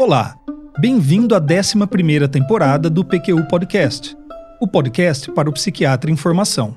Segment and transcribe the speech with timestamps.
[0.00, 0.34] Olá,
[0.78, 4.16] bem-vindo à 11ª temporada do PQU Podcast,
[4.58, 6.74] o podcast para o psiquiatra em formação.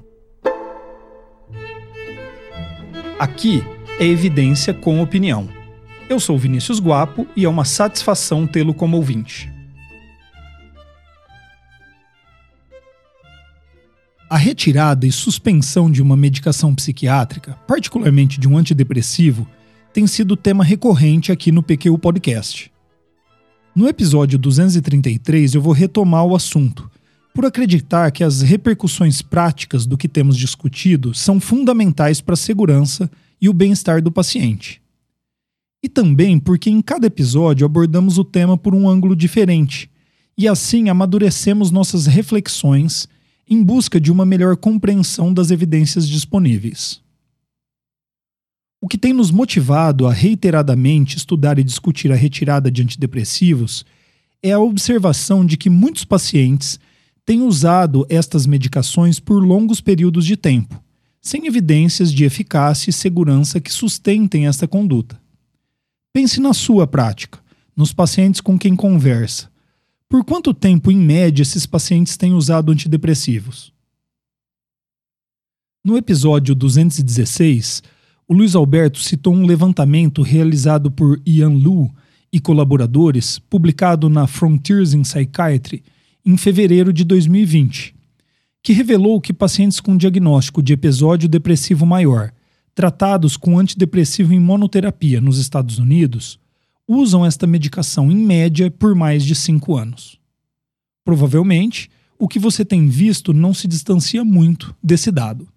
[3.17, 3.63] Aqui
[3.97, 5.47] é evidência com opinião.
[6.09, 9.49] Eu sou Vinícius Guapo e é uma satisfação tê-lo como ouvinte.
[14.29, 19.47] A retirada e suspensão de uma medicação psiquiátrica, particularmente de um antidepressivo,
[19.93, 22.72] tem sido tema recorrente aqui no PQ Podcast.
[23.75, 26.91] No episódio 233 eu vou retomar o assunto,
[27.33, 33.09] por acreditar que as repercussões práticas do que temos discutido são fundamentais para a segurança
[33.41, 34.79] e o bem-estar do paciente.
[35.81, 39.89] E também porque em cada episódio abordamos o tema por um ângulo diferente,
[40.37, 43.07] e assim amadurecemos nossas reflexões
[43.49, 47.02] em busca de uma melhor compreensão das evidências disponíveis.
[48.83, 53.85] O que tem nos motivado a reiteradamente estudar e discutir a retirada de antidepressivos
[54.41, 56.77] é a observação de que muitos pacientes
[57.25, 60.83] têm usado estas medicações por longos períodos de tempo,
[61.21, 65.17] sem evidências de eficácia e segurança que sustentem esta conduta.
[66.11, 67.39] Pense na sua prática,
[67.77, 69.49] nos pacientes com quem conversa.
[70.09, 73.71] Por quanto tempo, em média, esses pacientes têm usado antidepressivos?
[75.85, 77.81] No episódio 216,
[78.27, 81.91] o Luiz Alberto citou um levantamento realizado por Ian Lu
[82.31, 85.83] e colaboradores, publicado na Frontiers in Psychiatry
[86.25, 87.93] em fevereiro de 2020,
[88.63, 92.31] que revelou que pacientes com diagnóstico de episódio depressivo maior,
[92.73, 96.39] tratados com antidepressivo em monoterapia nos Estados Unidos,
[96.87, 100.17] usam esta medicação em média por mais de cinco anos.
[101.05, 105.47] Provavelmente, o que você tem visto não se distancia muito desse dado.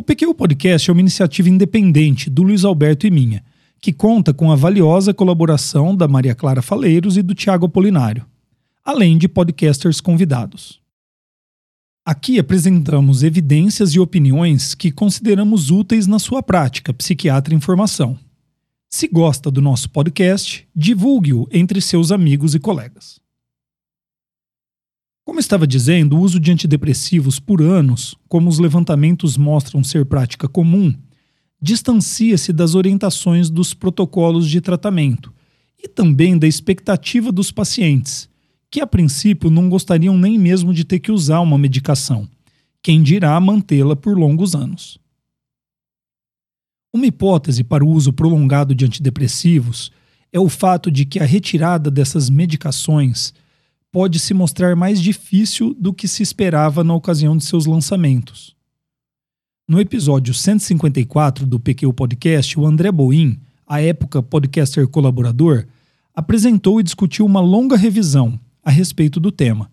[0.00, 3.44] O PQ Podcast é uma iniciativa independente do Luiz Alberto e minha,
[3.78, 8.24] que conta com a valiosa colaboração da Maria Clara Faleiros e do Tiago Apolinário,
[8.82, 10.80] além de podcasters convidados.
[12.02, 18.18] Aqui apresentamos evidências e opiniões que consideramos úteis na sua prática psiquiatra em formação.
[18.88, 23.20] Se gosta do nosso podcast, divulgue-o entre seus amigos e colegas.
[25.24, 30.48] Como estava dizendo, o uso de antidepressivos por anos, como os levantamentos mostram ser prática
[30.48, 30.94] comum,
[31.60, 35.32] distancia-se das orientações dos protocolos de tratamento
[35.78, 38.28] e também da expectativa dos pacientes,
[38.70, 42.28] que a princípio não gostariam nem mesmo de ter que usar uma medicação,
[42.82, 44.98] quem dirá mantê-la por longos anos.
[46.92, 49.92] Uma hipótese para o uso prolongado de antidepressivos
[50.32, 53.32] é o fato de que a retirada dessas medicações
[53.92, 58.54] pode se mostrar mais difícil do que se esperava na ocasião de seus lançamentos.
[59.68, 65.66] No episódio 154 do PQ Podcast, o André Boim, à época podcaster colaborador,
[66.14, 69.70] apresentou e discutiu uma longa revisão a respeito do tema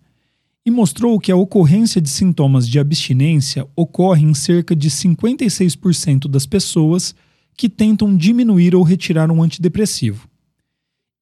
[0.68, 6.44] e mostrou que a ocorrência de sintomas de abstinência ocorre em cerca de 56% das
[6.44, 7.14] pessoas
[7.56, 10.28] que tentam diminuir ou retirar um antidepressivo,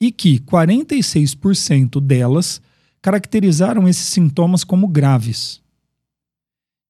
[0.00, 2.60] e que 46% delas
[3.06, 5.62] caracterizaram esses sintomas como graves.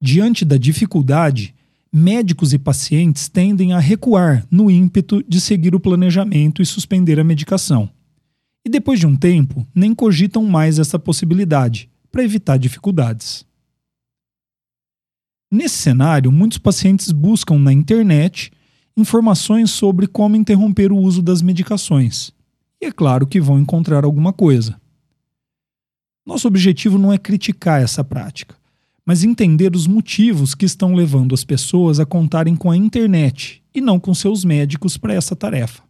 [0.00, 1.54] Diante da dificuldade,
[1.92, 7.24] médicos e pacientes tendem a recuar no ímpeto de seguir o planejamento e suspender a
[7.24, 7.90] medicação.
[8.64, 13.44] E depois de um tempo, nem cogitam mais essa possibilidade, para evitar dificuldades.
[15.52, 18.50] Nesse cenário, muitos pacientes buscam na internet
[18.96, 22.32] informações sobre como interromper o uso das medicações.
[22.80, 24.80] E é claro que vão encontrar alguma coisa.
[26.26, 28.56] Nosso objetivo não é criticar essa prática,
[29.04, 33.80] mas entender os motivos que estão levando as pessoas a contarem com a internet e
[33.80, 35.84] não com seus médicos para essa tarefa.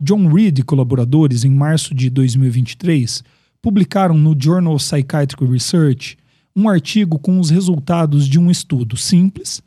[0.00, 3.22] John Reed e colaboradores, em março de 2023,
[3.60, 6.16] publicaram no Journal of Psychiatric Research
[6.56, 9.62] um artigo com os resultados de um estudo simples,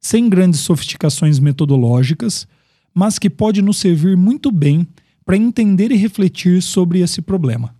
[0.00, 2.48] sem grandes sofisticações metodológicas,
[2.92, 4.86] mas que pode nos servir muito bem
[5.24, 7.77] para entender e refletir sobre esse problema.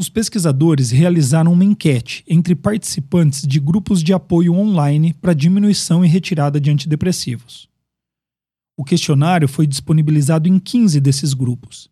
[0.00, 6.08] Os pesquisadores realizaram uma enquete entre participantes de grupos de apoio online para diminuição e
[6.08, 7.68] retirada de antidepressivos.
[8.76, 11.90] O questionário foi disponibilizado em 15 desses grupos,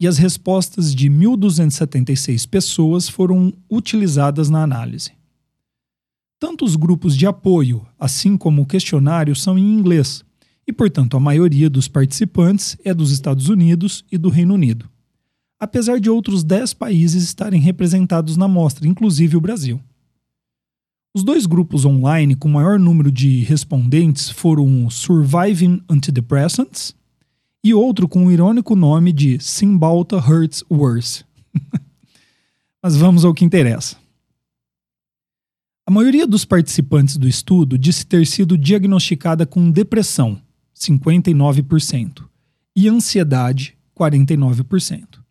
[0.00, 5.12] e as respostas de 1.276 pessoas foram utilizadas na análise.
[6.40, 10.24] Tanto os grupos de apoio, assim como o questionário, são em inglês,
[10.66, 14.90] e, portanto, a maioria dos participantes é dos Estados Unidos e do Reino Unido
[15.58, 19.80] apesar de outros 10 países estarem representados na mostra, inclusive o Brasil.
[21.14, 26.94] Os dois grupos online com maior número de respondentes foram o Surviving Antidepressants
[27.64, 31.24] e outro com o irônico nome de Cymbalta Hurts Worse.
[32.82, 33.96] Mas vamos ao que interessa.
[35.86, 40.38] A maioria dos participantes do estudo disse ter sido diagnosticada com depressão,
[40.78, 42.24] 59%,
[42.76, 45.25] e ansiedade, 49%.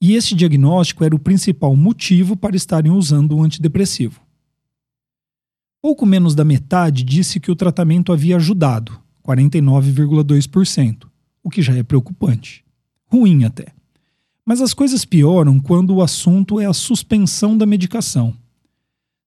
[0.00, 4.20] E este diagnóstico era o principal motivo para estarem usando o antidepressivo.
[5.82, 11.06] Pouco menos da metade disse que o tratamento havia ajudado, 49,2%,
[11.42, 12.64] o que já é preocupante.
[13.06, 13.66] Ruim até.
[14.44, 18.34] Mas as coisas pioram quando o assunto é a suspensão da medicação.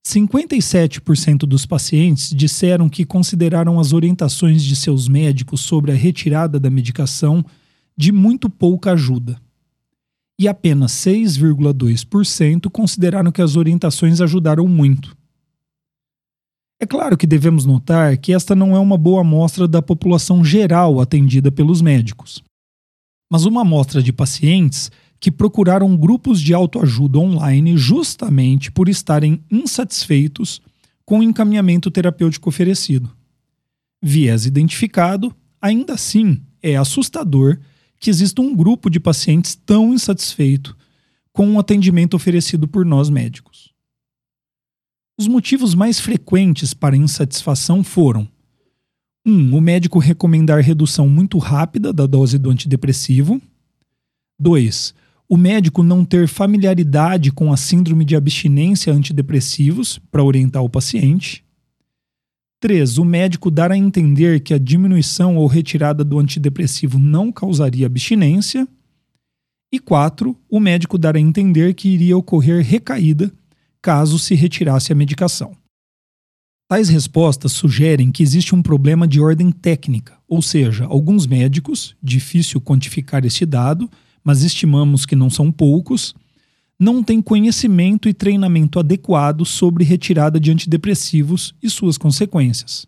[0.06, 6.70] 57% dos pacientes disseram que consideraram as orientações de seus médicos sobre a retirada da
[6.70, 7.46] medicação
[7.96, 9.40] de muito pouca ajuda.
[10.42, 15.16] E apenas 6,2% consideraram que as orientações ajudaram muito.
[16.80, 21.00] É claro que devemos notar que esta não é uma boa amostra da população geral
[21.00, 22.42] atendida pelos médicos,
[23.32, 24.90] mas uma amostra de pacientes
[25.20, 30.60] que procuraram grupos de autoajuda online justamente por estarem insatisfeitos
[31.06, 33.12] com o encaminhamento terapêutico oferecido.
[34.02, 37.60] Viés identificado, ainda assim, é assustador
[38.02, 40.76] que exista um grupo de pacientes tão insatisfeito
[41.32, 43.72] com o atendimento oferecido por nós médicos.
[45.20, 48.28] Os motivos mais frequentes para insatisfação foram:
[49.24, 49.32] 1.
[49.32, 53.40] Um, o médico recomendar redução muito rápida da dose do antidepressivo.
[54.40, 54.96] 2.
[55.30, 61.46] O médico não ter familiaridade com a síndrome de abstinência antidepressivos para orientar o paciente.
[62.62, 63.00] 3.
[63.00, 68.68] O médico dar a entender que a diminuição ou retirada do antidepressivo não causaria abstinência.
[69.74, 70.38] E 4.
[70.48, 73.34] O médico dar a entender que iria ocorrer recaída
[73.82, 75.58] caso se retirasse a medicação.
[76.70, 82.62] Tais respostas sugerem que existe um problema de ordem técnica, ou seja, alguns médicos, difícil
[82.62, 83.90] quantificar este dado,
[84.24, 86.14] mas estimamos que não são poucos,
[86.82, 92.88] não têm conhecimento e treinamento adequado sobre retirada de antidepressivos e suas consequências.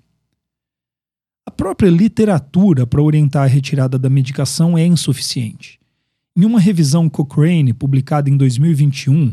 [1.45, 5.79] A própria literatura para orientar a retirada da medicação é insuficiente.
[6.35, 9.31] Em uma revisão Cochrane publicada em 2021,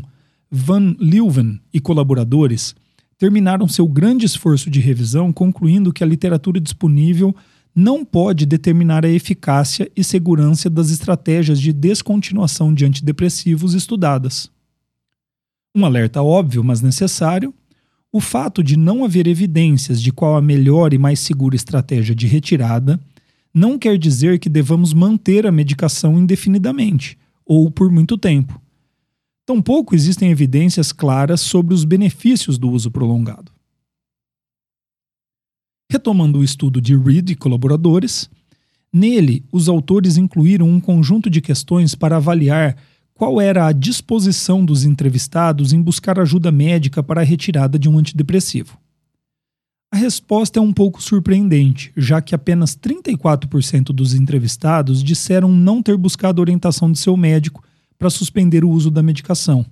[0.51, 2.75] Van Leeuwen e colaboradores
[3.17, 7.35] terminaram seu grande esforço de revisão concluindo que a literatura disponível
[7.75, 14.51] não pode determinar a eficácia e segurança das estratégias de descontinuação de antidepressivos estudadas.
[15.75, 17.53] Um alerta óbvio, mas necessário:
[18.11, 22.27] o fato de não haver evidências de qual a melhor e mais segura estratégia de
[22.27, 22.99] retirada
[23.53, 28.61] não quer dizer que devamos manter a medicação indefinidamente ou por muito tempo
[29.45, 33.50] Tampouco existem evidências claras sobre os benefícios do uso prolongado.
[35.91, 38.29] Retomando o estudo de Reed e colaboradores,
[38.93, 42.77] nele os autores incluíram um conjunto de questões para avaliar
[43.13, 47.97] qual era a disposição dos entrevistados em buscar ajuda médica para a retirada de um
[47.97, 48.79] antidepressivo.
[49.91, 55.97] A resposta é um pouco surpreendente, já que apenas 34% dos entrevistados disseram não ter
[55.97, 57.61] buscado orientação de seu médico
[57.99, 59.65] para suspender o uso da medicação.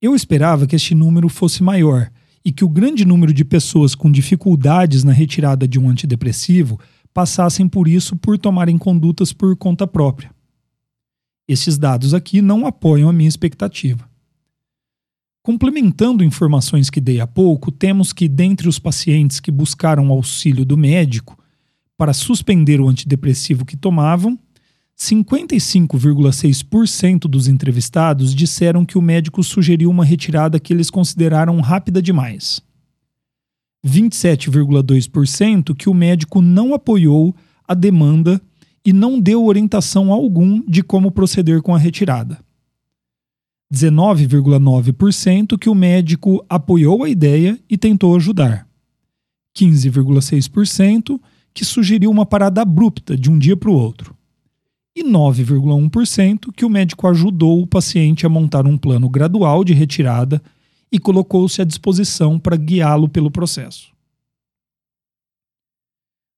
[0.00, 2.10] Eu esperava que este número fosse maior
[2.44, 6.78] e que o grande número de pessoas com dificuldades na retirada de um antidepressivo
[7.12, 10.30] passassem por isso por tomarem condutas por conta própria.
[11.46, 14.08] Esses dados aqui não apoiam a minha expectativa.
[15.42, 20.76] Complementando informações que dei há pouco, temos que, dentre os pacientes que buscaram auxílio do
[20.76, 21.38] médico
[21.96, 24.38] para suspender o antidepressivo que tomavam,
[25.00, 32.60] 55,6% dos entrevistados disseram que o médico sugeriu uma retirada que eles consideraram rápida demais.
[33.84, 37.34] 27,2% que o médico não apoiou
[37.66, 38.38] a demanda
[38.84, 42.38] e não deu orientação algum de como proceder com a retirada.
[43.72, 48.68] 19,9% que o médico apoiou a ideia e tentou ajudar.
[49.56, 51.18] 15,6%
[51.54, 54.19] que sugeriu uma parada abrupta de um dia para o outro
[54.94, 60.42] e 9,1% que o médico ajudou o paciente a montar um plano gradual de retirada
[60.90, 63.92] e colocou-se à disposição para guiá-lo pelo processo.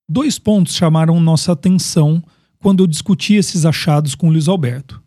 [0.08, 2.22] Dois pontos chamaram nossa atenção
[2.58, 5.02] quando eu discuti esses achados com Luiz Alberto.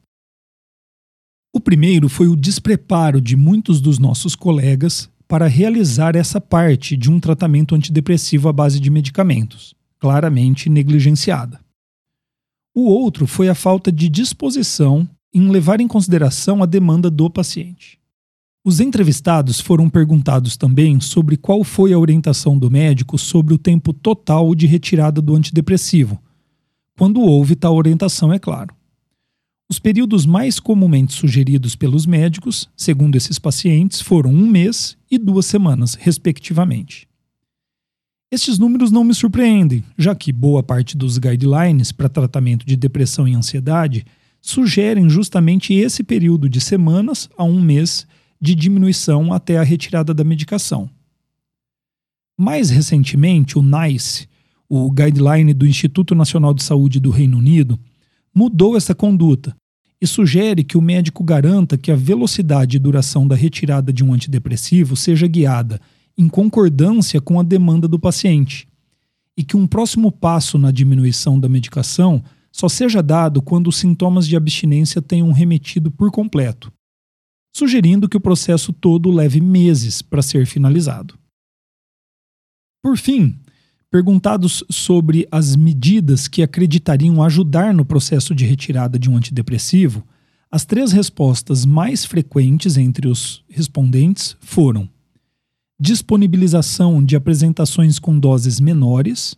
[1.54, 7.10] O primeiro foi o despreparo de muitos dos nossos colegas para realizar essa parte de
[7.10, 11.65] um tratamento antidepressivo à base de medicamentos, claramente negligenciada.
[12.78, 17.98] O outro foi a falta de disposição em levar em consideração a demanda do paciente.
[18.66, 23.94] Os entrevistados foram perguntados também sobre qual foi a orientação do médico sobre o tempo
[23.94, 26.22] total de retirada do antidepressivo.
[26.98, 28.76] Quando houve tal orientação, é claro.
[29.70, 35.46] Os períodos mais comumente sugeridos pelos médicos, segundo esses pacientes, foram um mês e duas
[35.46, 37.08] semanas, respectivamente.
[38.36, 43.26] Estes números não me surpreendem, já que boa parte dos guidelines para tratamento de depressão
[43.26, 44.06] e ansiedade
[44.42, 48.06] sugerem justamente esse período de semanas a um mês
[48.42, 50.90] de diminuição até a retirada da medicação.
[52.38, 54.28] Mais recentemente, o NICE,
[54.68, 57.80] o Guideline do Instituto Nacional de Saúde do Reino Unido,
[58.36, 59.56] mudou essa conduta
[60.02, 64.12] e sugere que o médico garanta que a velocidade e duração da retirada de um
[64.14, 65.80] antidepressivo seja guiada
[66.18, 68.68] em concordância com a demanda do paciente
[69.38, 74.26] e que um próximo passo na diminuição da medicação só seja dado quando os sintomas
[74.26, 76.72] de abstinência tenham remetido por completo,
[77.54, 81.20] sugerindo que o processo todo leve meses para ser finalizado.
[82.82, 83.38] Por fim,
[83.92, 90.06] perguntados sobre as medidas que acreditariam ajudar no processo de retirada de um antidepressivo,
[90.50, 94.90] as três respostas mais frequentes entre os respondentes foram:
[95.80, 99.36] disponibilização de apresentações com doses menores,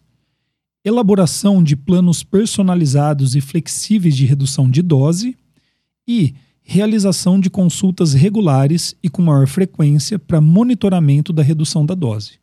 [0.86, 5.36] elaboração de planos personalizados e flexíveis de redução de dose
[6.08, 12.39] e realização de consultas regulares e com maior frequência para monitoramento da redução da dose.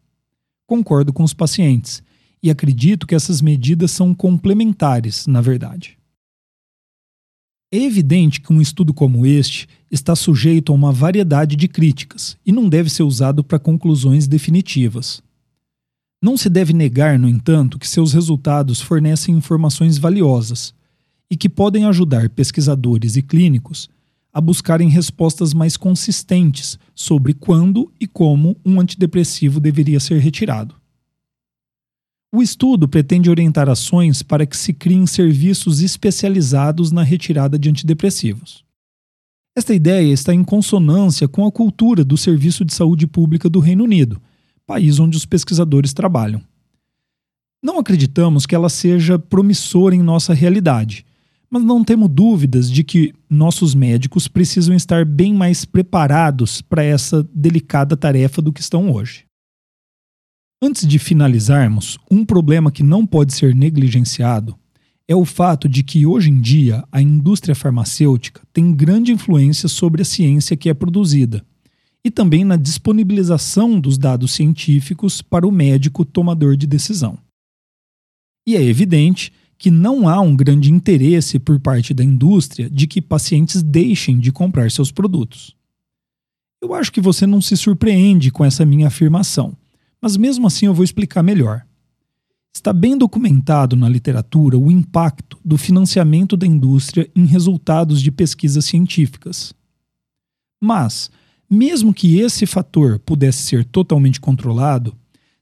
[0.67, 2.03] Concordo com os pacientes
[2.43, 5.99] e acredito que essas medidas são complementares, na verdade.
[7.75, 12.53] É evidente que um estudo como este está sujeito a uma variedade de críticas e
[12.53, 15.21] não deve ser usado para conclusões definitivas.
[16.23, 20.73] Não se deve negar, no entanto, que seus resultados fornecem informações valiosas
[21.29, 23.89] e que podem ajudar pesquisadores e clínicos
[24.33, 30.77] a buscarem respostas mais consistentes sobre quando e como um antidepressivo deveria ser retirado.
[32.35, 38.65] O estudo pretende orientar ações para que se criem serviços especializados na retirada de antidepressivos.
[39.57, 43.85] Esta ideia está em consonância com a cultura do Serviço de Saúde Pública do Reino
[43.85, 44.21] Unido,
[44.67, 46.43] país onde os pesquisadores trabalham.
[47.63, 51.07] Não acreditamos que ela seja promissora em nossa realidade
[51.55, 57.25] mas não temos dúvidas de que nossos médicos precisam estar bem mais preparados para essa
[57.33, 59.25] delicada tarefa do que estão hoje.
[60.63, 64.57] Antes de finalizarmos, um problema que não pode ser negligenciado
[65.07, 70.03] é o fato de que hoje em dia a indústria farmacêutica tem grande influência sobre
[70.03, 71.45] a ciência que é produzida
[72.05, 77.19] e também na disponibilização dos dados científicos para o médico tomador de decisão.
[78.47, 83.01] E é evidente que não há um grande interesse por parte da indústria de que
[83.01, 85.57] pacientes deixem de comprar seus produtos.
[86.63, 89.57] Eu acho que você não se surpreende com essa minha afirmação,
[90.05, 91.65] mas mesmo assim eu vou explicar melhor.
[92.55, 98.67] Está bem documentado na literatura o impacto do financiamento da indústria em resultados de pesquisas
[98.67, 99.55] científicas.
[100.63, 101.11] Mas,
[101.49, 104.95] mesmo que esse fator pudesse ser totalmente controlado,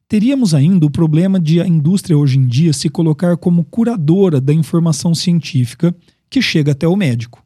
[0.07, 4.55] teríamos ainda o problema de a indústria hoje em dia se colocar como curadora da
[4.55, 5.93] informação científica
[6.31, 7.45] que chega até o médico.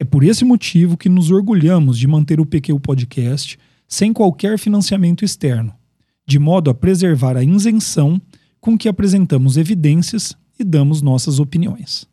[0.00, 3.56] É por esse motivo que nos orgulhamos de manter o PQ Podcast
[3.86, 5.72] sem qualquer financiamento externo,
[6.32, 8.18] de modo a preservar a isenção
[8.58, 12.06] com que apresentamos evidências e damos nossas opiniões.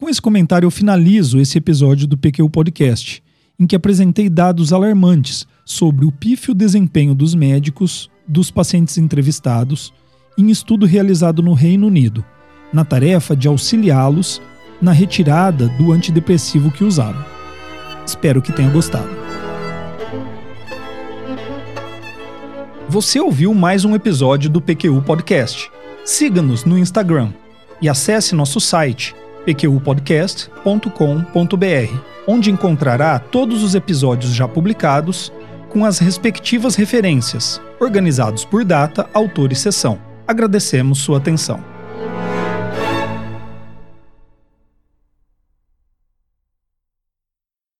[0.00, 3.24] Com esse comentário, eu finalizo esse episódio do PQ Podcast,
[3.58, 9.92] em que apresentei dados alarmantes sobre o pífio desempenho dos médicos dos pacientes entrevistados
[10.38, 12.24] em estudo realizado no Reino Unido,
[12.72, 14.40] na tarefa de auxiliá-los
[14.80, 17.24] na retirada do antidepressivo que usavam.
[18.06, 19.10] Espero que tenha gostado.
[22.96, 25.70] Você ouviu mais um episódio do PQU Podcast.
[26.02, 27.30] Siga-nos no Instagram
[27.82, 35.30] e acesse nosso site pqpodcast.com.br, onde encontrará todos os episódios já publicados
[35.68, 39.98] com as respectivas referências, organizados por data, autor e sessão.
[40.26, 41.75] Agradecemos sua atenção.